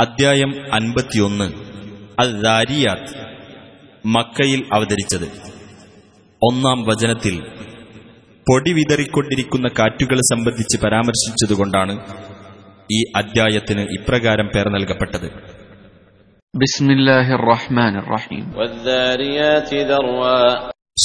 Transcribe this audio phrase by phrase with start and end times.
[0.00, 1.44] അദ്ധ്യായം അൻപത്തിയൊന്ന്.
[2.20, 3.14] അദ്ദാരിയാത്ത്
[4.06, 5.28] മക്കയിൽ അവതരിച്ചത്.
[6.42, 7.40] ഒന്നാം വചനത്തിൽ
[8.50, 11.92] പൊടി വിതറിക്കൊണ്ടിരിക്കുന്ന കാറ്റുകളെ സംബന്ധിച്ച് പരാമർശിച്ചതുകൊണ്ടാണ്
[12.92, 15.30] ഈ അദ്ധ്യായത്തിന് ഇപ്രകാരം പേർ നൽകപ്പെട്ടത്.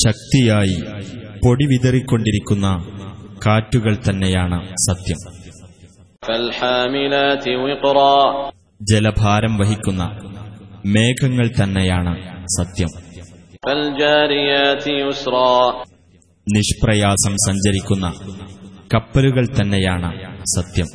[0.07, 0.82] ശക്തിയായി
[1.46, 2.68] പൊടി വിതറിക്കൊണ്ടിരിക്കുന്ന
[3.48, 5.34] കാറ്റുകൾ തന്നെയാണ് സത്യം.
[8.91, 10.04] ജലഭാരം വഹിക്കുന്ന
[10.86, 12.87] മേഘങ്ങൾ തന്നെയാണ് സത്യം.
[16.55, 18.14] നിഷ്പ്രയാസം സഞ്ചരിക്കുന്ന
[18.93, 20.86] കപ്പലുകൾ തന്നെയാണ് സത്യം.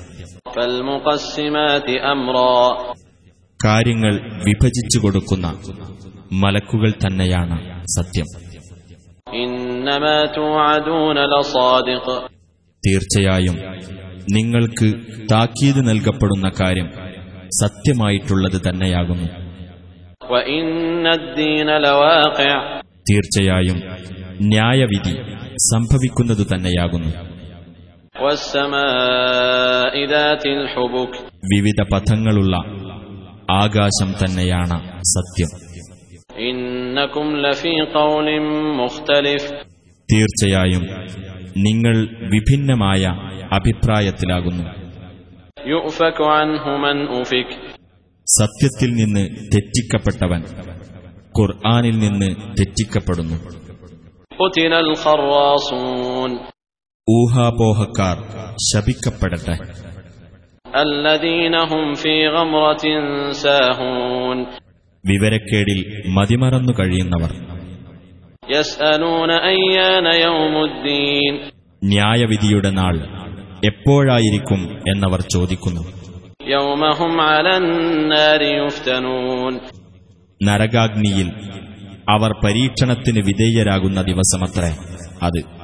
[3.65, 5.62] കാര്യങ്ങൾ വിഭജിച്ചു കൊടുക്കുന്ന
[6.32, 8.24] മലക്കുകൾ തന്നെയാണ് സത്യം.
[12.87, 13.57] തീർച്ചയായും
[14.30, 14.95] നിങ്ങൾക്ക്
[15.30, 17.08] താക്കീത് നൽകപ്പെടുന്ന കാര്യം
[17.51, 19.29] സത്യമായിട്ടുള്ളത് തന്നെയാകുന്നു.
[23.10, 23.82] തീർച്ചയായും
[24.41, 25.13] ന്യായവിധി
[25.57, 27.38] സംഭവിക്കുന്നതു തന്നെയാകുന്നു.
[31.26, 32.57] വിവിധ പഥങ്ങളുള്ള
[33.51, 35.69] ആകാശം തന്നെയാണ് സത്യം.
[40.13, 40.82] തീർച്ചയായും
[41.57, 43.04] നിങ്ങൾ വിഭിന്നമായ
[43.52, 44.88] അഭിപ്രായത്തിലാകുന്നു.
[48.27, 50.45] സത്യത്തിൽ നിന്ന് തെറ്റിക്കപ്പെട്ടവൻ
[51.41, 53.35] ഖുർആാനിൽ നിന്ന് തെറ്റിക്കപ്പെടുന്നു.
[57.10, 58.16] ഊഹാപോഹക്കാർ
[58.75, 59.59] ശപിക്കപ്പെടട്ടെ.
[65.06, 67.32] വിവരക്കേടിൽ മതിമറന്നു കഴിയുന്നവർ.
[71.84, 73.28] ന്യായവിധിയുടെ നാൾ
[73.64, 75.81] എപ്പോഴായിരിക്കും എന്നവർ ചോദിക്കുന്നു.
[80.42, 81.31] നരകാഗ്നിയിൽ
[82.09, 84.76] അവർ പരീക്ഷണത്തിന് വിധേയരാകുന്ന ദിവസമത്രേ
[85.22, 85.58] അത്.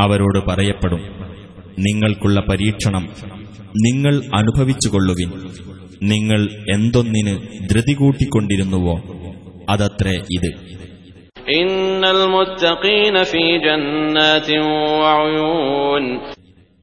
[0.00, 1.00] അവരോട് പറയപ്പെടും
[1.78, 3.08] നിങ്ങൾക്കുള്ള പരീക്ഷണം
[3.68, 5.30] നിങ്ങൾ അനുഭവിച്ചുകൊള്ളുവിൻ.
[6.02, 9.00] നിങ്ങൾ എന്തൊന്നിന് ധൃതി കൂട്ടിക്കൊണ്ടിരുന്നുവോ
[9.68, 10.78] അതത്രേ ഇത്.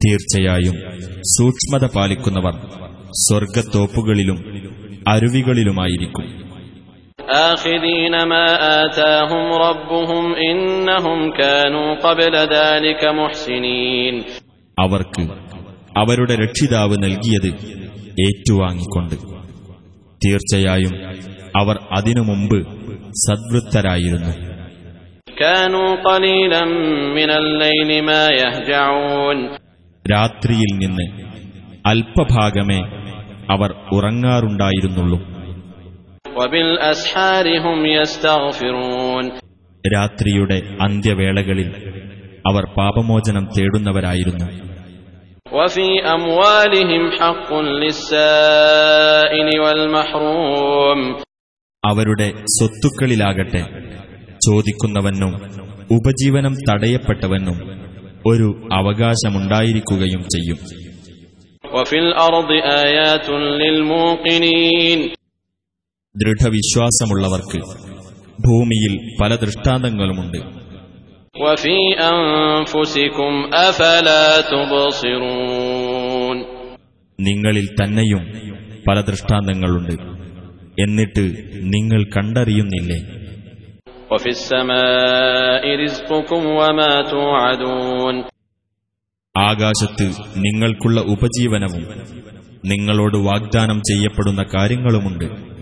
[0.06, 2.54] തീർച്ചയായും സൂക്ഷ്മത പാലിക്കുന്നവർ
[3.12, 4.38] സ്വർഗത്തോപ്പുകളിലും
[5.08, 6.46] അരുവികളിലുമായിരിക്കും.
[14.80, 15.22] അവർക്ക്
[15.98, 17.54] അവരുടെ രക്ഷിതാവ് നൽകിയത്
[18.26, 19.14] ഏറ്റുവാങ്ങിക്കൊണ്ട്.
[20.26, 21.08] തീർച്ചയായും
[21.56, 22.75] അവർ അതിനു മുമ്പ്
[23.16, 24.56] സദ്വൃത്തരായിരുന്നു.
[30.12, 31.24] രാത്രിയിൽ നിന്ന്
[31.86, 32.80] അല്പഭാഗമേ
[33.50, 35.20] അവർ ഉറങ്ങാറുണ്ടായിരുന്നുള്ളൂ.
[39.94, 41.68] രാത്രിയുടെ അന്ത്യവേളകളിൽ
[42.46, 44.66] അവർ പാപമോചനം തേടുന്നവരായിരുന്നു.
[51.88, 53.60] അവരുടെ സ്വത്തുക്കളിലാകട്ടെ.
[54.46, 55.34] ചോദിക്കുന്നവനും
[55.90, 57.76] ഉപജീവനം തടയപ്പെട്ടവനും
[58.26, 60.56] ഒരു അവകാശമുണ്ടായിരിക്കുകയും ചെയ്യും.
[66.16, 67.58] ദൃഢവിശ്വാസമുള്ളവർക്ക്
[68.46, 70.38] ഭൂമിയിൽ പല ദൃഷ്ടാന്തങ്ങളുമുണ്ട്.
[77.20, 78.32] നിങ്ങളിൽ തന്നെയും
[78.88, 80.15] പല ദൃഷ്ടാന്തങ്ങളുണ്ട്.
[80.80, 83.26] എന്നിട്ട് നിങ്ങൾ കണ്ടറിയുന്നില്ലേ?
[89.36, 91.86] ആകാശത്ത് നിങ്ങൾക്കുള്ള ഉപജീവനവും
[92.64, 95.56] നിങ്ങളോട് വാഗ്ദാനം ചെയ്യപ്പെടുന്ന കാര്യങ്ങളുമുണ്ട്.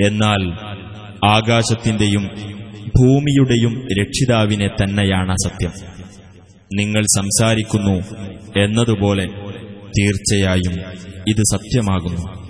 [0.00, 0.52] എന്നാൽ
[1.26, 2.55] ആകാശത്തിന്റെയും
[2.98, 5.72] ഭൂമിയുടെയും രക്ഷിതാവിനെ തന്നെയാണ് സത്യം.
[6.74, 7.96] നിങ്ങൾ സംസാരിക്കുന്നു
[8.62, 9.26] എന്നതുപോലെ
[9.98, 10.80] തീർച്ചയായും
[11.28, 12.46] ഇത് സത്യമാകുന്നു.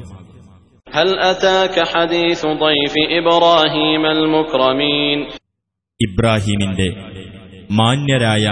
[6.03, 6.89] ഇബ്രാഹീമിന്റെ
[7.71, 8.45] മാന്യരായ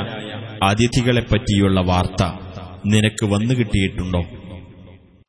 [0.63, 2.25] അതിഥികളെപ്പറ്റിയുള്ള വാർത്ത
[2.87, 4.23] നിനക്ക് വന്നുകിട്ടിയിട്ടുണ്ടോ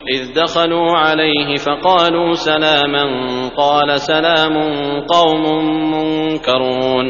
[0.06, 3.05] إذ دخلوا عليه فقالوا سلاما
[3.56, 4.55] قال سلام
[5.08, 5.43] قوم
[5.93, 7.06] منكرون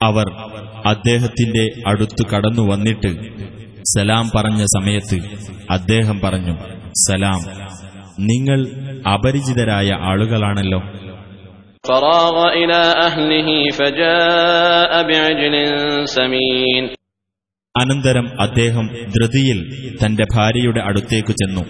[0.00, 0.26] അവർ
[0.92, 3.10] അദ്ദേഹത്തിന്റെ അടുത്തു കടന്നു വന്നിട്ട്
[3.92, 5.18] സലാം പറഞ്ഞ സമയത്ത്
[5.76, 6.54] അദ്ദേഹം പറഞ്ഞു
[7.02, 7.40] സലാം
[8.30, 8.60] നിങ്ങൾ
[9.14, 10.80] അപരിചിതരായ ആളുകളാണല്ലോ
[11.84, 15.54] فراغ إلى أهله فجاء بعجل
[16.16, 16.84] سمين
[17.74, 19.58] അനന്തരം അദ്ദേഹം ധൃതിയിൽ
[20.00, 21.62] തന്റെ ഭാര്യയുടെ അടുത്തേക്കു ചെന്നു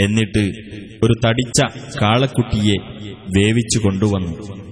[0.00, 0.52] എന്നിട്ട്
[1.04, 1.60] ഒരു തടിച്ച
[2.02, 2.76] കാളക്കുട്ടിയെ
[3.38, 4.62] വേവിച്ചു കൊണ്ടുവന്നു.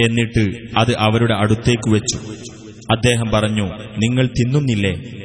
[0.00, 2.16] എന്നിട്ട് അത് അവരുടെ അടുത്തേക്ക് വെച്ചു.
[2.92, 3.64] അദ്ദേഹം പറഞ്ഞു
[3.98, 5.22] നിങ്ങൾ തിന്നുന്നില്ലേ?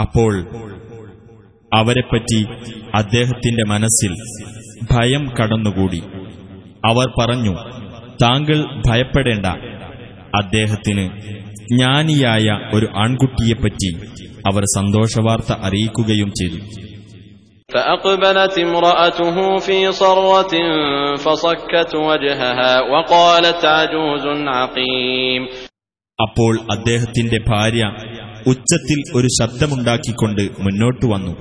[0.00, 0.40] അപ്പോൾ
[1.74, 2.46] അവരെപ്പറ്റി
[2.94, 4.14] അദ്ദേഹത്തിന്റെ മനസ്സിൽ
[4.91, 6.01] ഭയം കടന്നുകൂടി
[6.83, 7.53] അവർ പറഞ്ഞു
[8.21, 8.57] താങ്കൾ
[8.87, 9.47] ഭയപ്പെടേണ്ട
[10.35, 11.05] അദ്ദേഹത്തിന്
[11.69, 13.91] ജ്ഞാനിയായ ഒരു ആൺകുട്ടിയെപ്പറ്റി
[14.47, 16.59] അവർ സന്തോഷവാർത്ത അറിയിക്കുകയും ചെയ്തു
[17.69, 20.53] فأقبلت امرأته في صرة
[21.17, 25.41] فصكت وجهها وقالت عجوز عقيم
[26.19, 27.83] അപ്പോൾ അദ്ദേഹത്തിന്റെ ഭാര്യ
[28.45, 31.33] ഉച്ചത്തിൽ ഒരു ശബ്ദമുണ്ടാക്കിക്കൊണ്ട് മുന്നോട്ടു വന്നു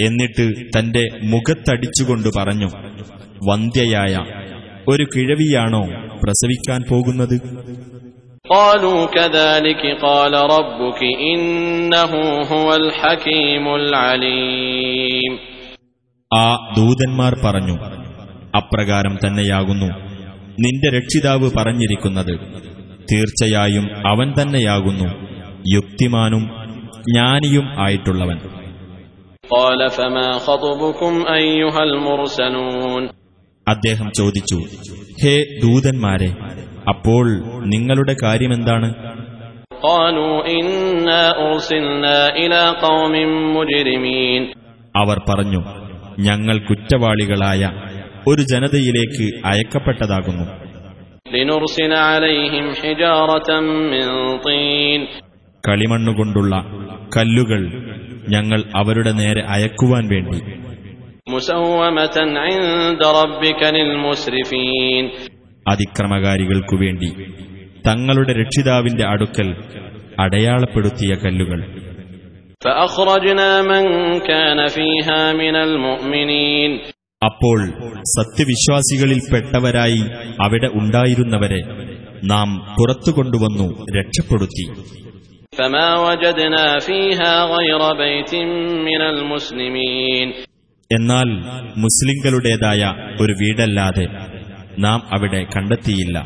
[0.00, 2.68] എന്നിട്ട് തന്റെ മുഖത്തടിച്ചുകൊണ്ട് പറഞ്ഞു
[3.48, 4.24] വന്ധ്യയായ
[4.88, 5.82] ഒരു കിഴവിയാണോ
[6.22, 7.40] പ്രസവിക്കാൻ പോകുന്നത്?
[16.36, 17.78] ആ ദൂതന്മാർ പറഞ്ഞു
[18.56, 19.86] അപ്രകാരം തന്നെയാകുന്നു.
[20.60, 22.38] നിന്റെ രക്ഷിതാവ് പറഞ്ഞിരിക്കുന്നത്
[23.12, 25.08] തീർച്ചയായും അവൻ തന്നെയാകുന്നു.
[25.74, 26.50] യുക്തിമാനും
[27.10, 28.59] ജ്ഞാനിയും ആയിട്ടുള്ളവൻ.
[29.49, 33.03] قال فما خطبكم أيها المرسلون
[33.67, 34.57] അദ്ദേഹം ചോദിച്ചു
[35.21, 35.33] ഹേ
[35.63, 36.31] ദൂതന്മാരെ
[36.91, 37.25] അപ്പോൾ
[37.73, 38.89] നിങ്ങളുടെ കാര്യമെന്താണ്
[39.81, 43.13] قالوا إنا أرسلنا إلى قوم
[43.57, 44.41] مجرمين
[44.95, 45.61] അവർ പറഞ്ഞു
[46.27, 47.61] ഞങ്ങൾ കുറ്റവാളികളായ
[48.29, 50.45] ഒരു ജനതയിലേക്ക് അയക്കപ്പെട്ടതാകുന്നു
[51.33, 53.49] لنرسل عليهم حجارة
[53.93, 54.05] من
[54.45, 55.01] طين
[55.63, 56.53] കളിമണ്ണുകൊണ്ടുള്ള
[57.11, 57.61] കല്ലുകൾ
[58.28, 60.40] ഞങ്ങൾ അവരുടെ നേരെ അയക്കുവാൻ വേണ്ടി.
[65.68, 67.32] അതിക്രമകാരികൾക്കു വേണ്ടി
[67.86, 69.56] തങ്ങളുടെ രക്ഷിതാവിന്റെ അടുക്കൽ
[70.20, 71.64] അടയാളപ്പെടുത്തിയ കല്ലുകൾ.
[77.24, 77.72] അപ്പോൾ
[78.02, 80.04] സത്യവിശ്വാസികളിൽപ്പെട്ടവരായി
[80.40, 81.62] അവിടെ ഉണ്ടായിരുന്നവരെ
[82.24, 84.70] നാം പുറത്തുകൊണ്ടുവന്നു രക്ഷപ്പെടുത്തി.
[85.53, 88.33] فما وجدنا فيها غير بيت
[88.87, 90.27] من المسلمين
[90.91, 91.29] എന്നാൽ
[91.83, 92.81] മുസ്ലിങ്ങളുടേതായ
[93.21, 94.05] ഒരു വീടല്ലാതെ
[94.85, 96.17] നാം അവിടെ കണ്ടെത്തിയില്ല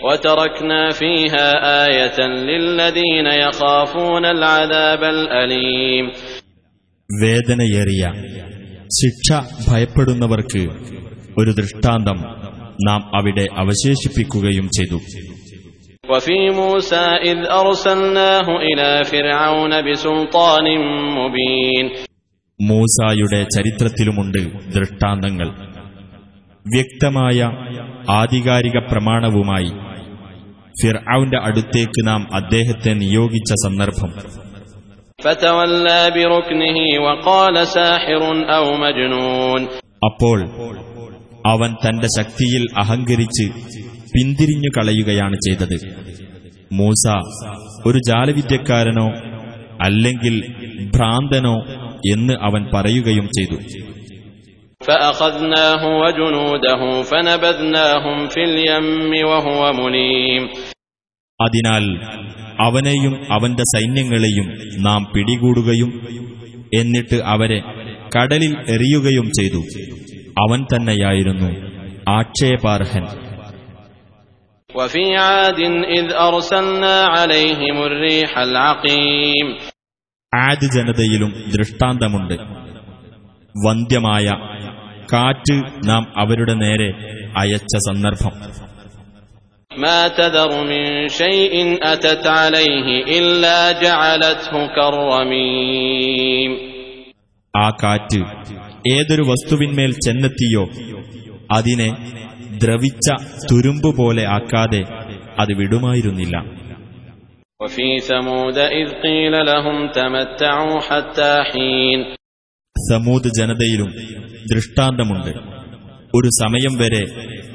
[0.00, 1.46] وتركنا فيها
[1.86, 2.18] آية
[2.48, 6.04] للذين يخافون العذاب الأليم
[7.10, 8.02] വേദനയേറിയ
[8.90, 9.28] ശിക്ഷ
[9.66, 10.62] ഭയപ്പെടുന്നവർക്ക്
[11.40, 12.18] ഒരു ദൃഷ്ടാന്തം
[12.88, 14.98] നാം അവിടെ അവശേഷിപ്പിക്കുകയും ചെയ്തു
[16.04, 20.66] وفي موسى إذ أرسلناه إلى فرعون بسلطان
[21.18, 21.86] مبين
[22.60, 24.38] മൂസായുടെ ചരിത്രത്തിലുമുണ്ട്
[24.74, 25.48] ദൃഷ്ടാന്തങ്ങൾ
[26.66, 27.38] വ്യക്തമായ
[28.16, 29.70] ആധികാരിക പ്രമാണവുമായി
[30.74, 34.12] ഫിർഔന്റെ അടുത്തേക്ക് നാം അദ്ദേഹത്തെ നിയോഗിച്ച സന്ദർഭം
[35.18, 39.60] فتولى بركنه وقال ساحر أو مجنون
[40.08, 40.38] അപ്പോൾ
[41.46, 43.46] അവൻ തന്റെ ശക്തിയിൽ അഹങ്കരിച്ച്
[44.15, 45.95] പിന്തിരിഞ്ഞു കളയുകയാണ് ചെയ്തത്.
[46.73, 47.07] മൂസ
[47.85, 49.11] ഒരു ജാലവിദ്യക്കാരനോ
[49.81, 50.43] അല്ലെങ്കിൽ
[50.95, 51.55] ഭ്രാന്തനോ
[52.11, 53.55] എന്ന് അവൻ പറയുകയും ചെയ്തു.
[61.41, 61.99] അതിനാൽ
[62.59, 64.51] അവനെയും അവന്റെ സൈന്യങ്ങളെയും
[64.83, 66.07] നാം പിടികൂടുകയും
[66.73, 67.61] എന്നിട്ട് അവരെ
[68.17, 69.57] കടലിൽ എറിയുകയും ചെയ്തു.
[70.39, 71.75] അവൻ തന്നെയായിരുന്നു
[72.09, 73.24] ആക്ഷേപാർഹൻ.
[74.74, 75.58] وفي عاد
[75.90, 79.46] إذ أرسلنا عليهم الريح العقيم
[80.32, 82.34] ആദ് ജനതയിലും ദൃഷ്ടാന്തമുണ്ട്
[83.54, 84.26] വന്ധ്യമായ
[85.08, 85.56] കാറ്റ്
[85.88, 86.90] നാം അവരുടെ നേരെ
[87.36, 88.34] അയച്ച സന്ദർഭം
[89.70, 92.86] ما تذر من شيء أتت عليه
[93.18, 96.50] إلا جعلته كالرميم
[97.54, 98.20] ആ കാറ്റ്
[98.90, 100.64] ഏതൊരു വസ്തുവിന്മേൽ ചെന്നെത്തിയോ
[101.50, 101.88] അതിനെ
[102.57, 104.83] ദ്രവിച്ച തുരുമ്പ് പോലെ ആക്കാതെ
[105.39, 106.39] അത് വിടുമായിരുന്നില്ല.
[112.91, 113.91] സമൂത് ജനതയിലും
[114.55, 115.29] ദൃഷ്ടാന്തമുണ്ട്.
[116.15, 117.05] ഒരു സമയം വരെ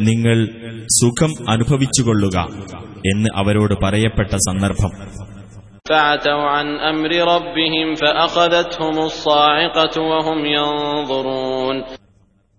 [0.00, 0.49] നിങ്ങൾ
[0.87, 2.38] സുഖം അനുഭവിച്ചുകൊള്ളുക
[3.14, 4.90] എന്ന് അവരോട് പറയപ്പെട്ട സന്ദർഭം.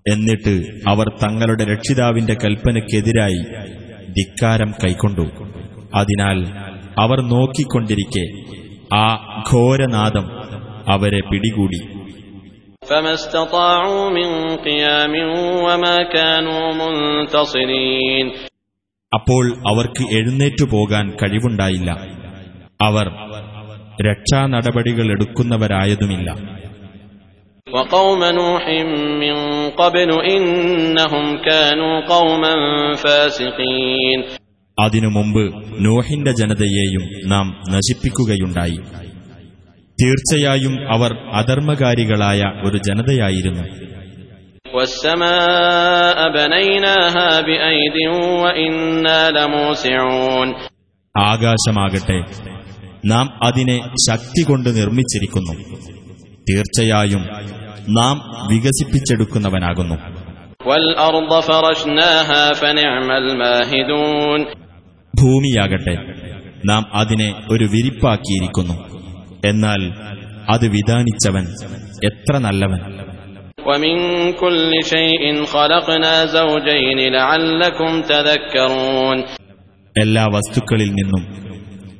[0.07, 3.43] എന്നിട്ട് അവർ തങ്ങളുടെ രക്ഷിതാവിന്റെ കൽപ്പനയ്ക്കെതിരായി
[4.11, 5.21] ധിക്കാരം കൈക്കൊണ്ടു.
[5.95, 6.47] അതിനാൽ
[6.97, 8.25] അവർ നോക്കിക്കൊണ്ടിരിക്കെ
[8.95, 9.15] ആ
[9.53, 10.31] ഘോരനാദം
[10.91, 12.01] അവരെ പിടികൂടി.
[19.13, 21.91] അപ്പോൾ അവർക്ക് എഴുന്നേറ്റു പോകാൻ കഴിവുണ്ടായില്ല.
[22.81, 23.07] അവർ
[24.09, 26.60] രക്ഷാനടപടികൾ എടുക്കുന്നവരായതുമില്ല.
[27.66, 28.64] وقوم نوح
[29.22, 29.36] من
[29.72, 32.54] قبل إنهم كانوا قوما
[32.96, 34.18] فاسقين
[34.78, 35.42] അതിനു മുമ്പ്
[35.86, 38.78] നോഹിന്റെ ജനതയെയും നാം നശിപ്പിക്കുകയുണ്ടായി
[39.98, 43.64] തീർച്ചയായും അവർ അധർമ്മകാരികളായ ഒരു ജനതയായിരുന്നു
[44.76, 47.96] والسماء بنيناها بأيد
[48.42, 50.48] وإنا لموسعون
[51.14, 52.18] ആകാശമാകട്ടെ
[53.04, 55.54] നാം അതിനെ ശക്തി കൊണ്ട് നിർമ്മിച്ചിരിക്കുന്നു
[56.46, 57.22] തീർച്ചയായും
[57.98, 58.16] നാം
[58.50, 59.96] വികസിപ്പിച്ചെടുക്കുന്നവനാകുന്നു
[60.66, 64.40] والأرض فرشناها فنعم الماهدون
[65.14, 65.94] ഭൂമിയാകട്ടെ
[66.70, 68.76] നാം അതിനെ ഒരു വിരിപ്പാക്കിയിരിക്കുന്നു
[69.46, 69.80] എന്നാൽ
[70.54, 71.44] അത് വിധാനിച്ചവൻ
[72.10, 72.80] എത്ര നല്ലവൻ
[73.66, 73.96] ومن
[74.34, 79.16] كل شيء خلقنا زوجين لعلكم تذكرون
[79.94, 81.22] എല്ലാ വസ്തുക്കളിൽ നിന്നും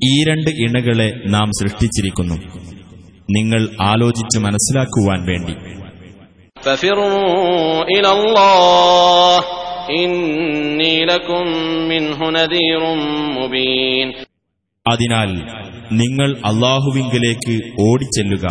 [0.04, 2.36] ഈ രണ്ട് ഇണകളെ നാം സൃഷ്ടിച്ചിരിക്കുന്നു
[3.31, 5.53] നിങ്ങൾ ആലോചിച്ച് മനസ്സിലാക്കുവാൻ വേണ്ടി.
[14.87, 15.33] അതിനാൽ
[15.91, 18.47] നിങ്ങൾ അള്ളാഹുവിങ്കിലേക്ക് ഓടിച്ചെല്ലുക.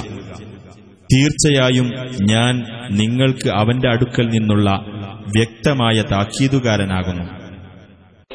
[1.14, 1.90] തീർച്ചയായും
[2.22, 4.70] ഞാൻ നിങ്ങൾക്ക് അവന്റെ അടുക്കൽ നിന്നുള്ള
[5.37, 7.39] വ്യക്തമായ താക്കീതുകാരനാകുന്നു.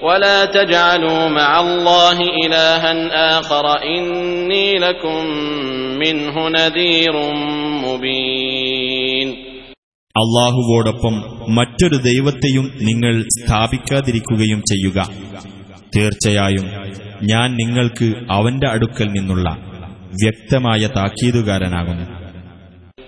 [0.04, 2.92] ولا تجعلوا مع الله إلها
[3.38, 5.20] آخر إني لكم
[5.99, 7.14] منه نذير
[7.87, 9.28] مبين
[10.14, 11.14] അള്ളാഹുവോടൊപ്പം
[11.58, 14.99] മറ്റൊരു ദൈവത്തെയും നിങ്ങൾ സ്ഥാപിക്കാതിരിക്കുകയും ചെയ്യുക
[15.96, 16.66] തീർച്ചയായും
[17.22, 19.46] ഞാൻ നിങ്ങൾക്ക് അവന്റെ അടുക്കൽ നിന്നുള്ള
[20.14, 22.06] വ്യക്തമായ താക്കീതുകാരനാകുന്നു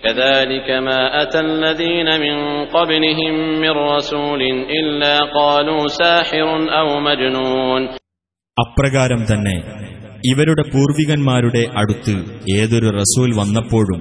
[0.03, 2.37] كذلك ما أتى الذين من
[2.67, 7.83] قبلهم من رسول إلا قالوا ساحر أو مجنون
[8.57, 9.57] അപ്രകാരം തന്നെ
[10.25, 12.15] ഇവരുടെ പൂർവികന്മാരുടെ അടുത്ത്
[12.57, 14.01] ഏതൊരു റസൂൽ വന്നപ്പോഴും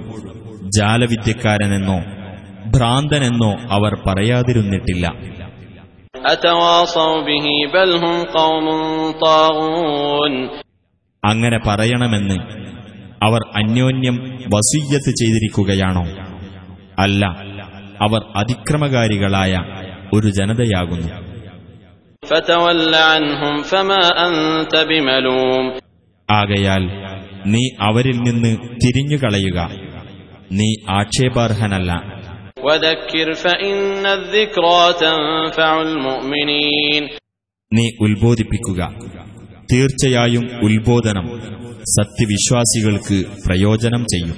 [0.78, 2.00] ജാലവിദ്യക്കാരനെന്നോ
[2.74, 5.06] ഭ്രാന്തനെന്നോ അവർ പറയാതിരുന്നിട്ടില്ല
[6.26, 8.66] أتواصوا به بل هم قوم
[9.22, 10.34] طاغون
[11.24, 12.38] അങ്ങനെ പറയണമെന്ന്
[13.23, 14.15] അവർ അന്യോന്യം
[14.55, 16.07] വസീയത്ത് ചെയ്തിരിക്കുകയാണോ?
[16.99, 17.27] അല്ല
[18.01, 19.59] അവർ അതിക്രമകാരികളായ
[20.15, 21.27] ഒരു ജനതയാകുന്നു.
[26.31, 26.89] ആകയാൽ
[27.47, 29.71] നീ അവരിൽ നിന്ന് തിരിഞ്ഞുകളയുക.
[30.53, 31.93] നീ ആക്ഷേപാർഹനല്ല.
[37.73, 38.95] നീ ഉത്ബോധിപ്പിക്കുക.
[39.73, 44.37] തീർച്ചയായും ഉത്ബോധനം സത്യവിശ്വാസികൾക്ക് പ്രയോജനം ചെയ്യും.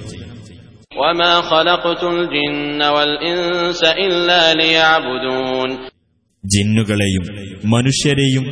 [6.45, 7.23] ജിന്നുകളെയും
[7.65, 8.51] മനുഷ്യരെയും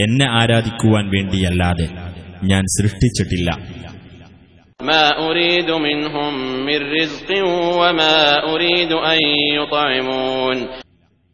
[0.00, 1.88] എന്നെ ആരാധിക്കുവാൻ വേണ്ടിയല്ലാതെ
[2.44, 3.50] ഞാൻ സൃഷ്ടിച്ചിട്ടില്ല.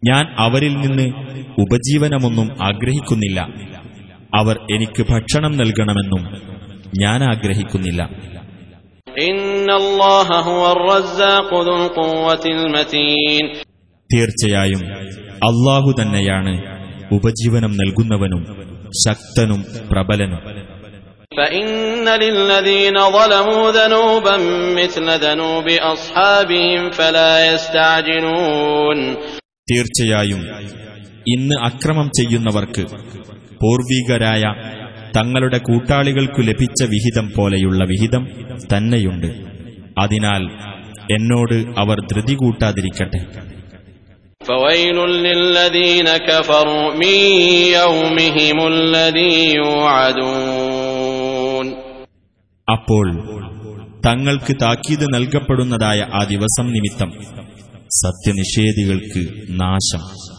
[0.05, 1.13] ഞാൻ അവരിൽ നിന്ന്
[1.59, 3.41] ഉപജീവനമൊന്നും ആഗ്രഹിക്കുന്നില്ല.
[4.35, 6.52] അവർ എനിക്ക് ഭക്ഷണം നൽകണമെന്നും
[7.04, 8.02] ഞാൻ ആഗ്രഹിക്കുന്നില്ല
[9.24, 9.40] إن
[9.74, 13.46] الله هو الرزاق ذو القوة المتين
[14.10, 14.82] തീർച്ചയായും
[15.48, 16.54] അള്ളാഹു തന്നെയാണ്
[17.12, 18.42] ഉപജീവനം നൽകുന്നവനും
[19.04, 20.42] ശക്തനും പ്രബലനും
[21.32, 21.68] فإن
[22.16, 24.36] للذين ظلموا ذنوبا
[24.76, 29.00] مثل ذنوب أصحابهم فلا يستعجلون
[29.68, 30.42] തീർച്ചയായും
[31.26, 32.84] ഇന്ന് അക്രമം ചെയ്യുന്നവർക്ക്
[33.62, 34.44] പൂർവീകരായ
[35.17, 38.29] തങ്ങളുടെ കൂട്ടാളികൾക്കു ലഭിച്ച വിഹിതം പോലെയുള്ള വിഹിതം
[38.77, 39.27] തന്നെയുണ്ട്.
[39.99, 40.43] അതിനാൽ
[41.15, 43.19] എന്നോട് അവർ ധൃതി കൂട്ടാതിരിക്കട്ടെ.
[52.73, 53.13] അപ്പോൾ
[54.07, 57.13] തങ്ങൾക്ക് താക്കീത് നൽകപ്പെടുന്നതായ ആ ദിവസം നിമിത്തം
[57.89, 59.29] സത്യനിഷേധികൾക്ക്
[59.61, 60.32] നാശം.